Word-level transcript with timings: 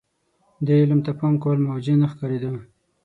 دې 0.65 0.75
علم 0.81 0.99
ته 1.05 1.11
پام 1.19 1.33
کول 1.43 1.57
موجه 1.67 1.93
نه 2.01 2.07
ښکارېده. 2.11 2.51